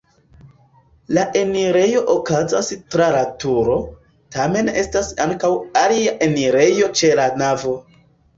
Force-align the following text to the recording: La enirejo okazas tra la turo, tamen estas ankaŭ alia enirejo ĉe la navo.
La 1.17 1.25
enirejo 1.41 2.01
okazas 2.13 2.69
tra 2.95 3.09
la 3.17 3.19
turo, 3.43 3.75
tamen 4.37 4.73
estas 4.85 5.11
ankaŭ 5.27 5.53
alia 5.83 6.17
enirejo 6.29 6.91
ĉe 7.03 7.13
la 7.23 7.29
navo. 7.45 7.77